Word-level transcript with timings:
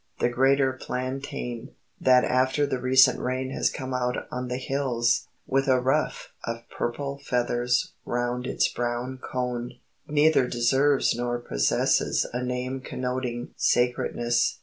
The 0.19 0.29
greater 0.29 0.73
plantain, 0.73 1.75
that 1.99 2.23
after 2.23 2.65
the 2.65 2.79
recent 2.81 3.19
rain 3.19 3.51
has 3.51 3.69
come 3.69 3.93
out 3.93 4.27
on 4.31 4.47
the 4.47 4.57
hills, 4.57 5.27
with 5.45 5.67
a 5.67 5.79
ruff 5.79 6.33
of 6.43 6.63
purple 6.75 7.19
feathers 7.19 7.91
round 8.03 8.47
its 8.47 8.67
brown 8.67 9.19
cone, 9.21 9.73
neither 10.07 10.47
deserves 10.47 11.13
nor 11.15 11.37
possesses 11.37 12.25
a 12.33 12.41
name 12.41 12.79
connoting 12.81 13.51
sacredness. 13.55 14.57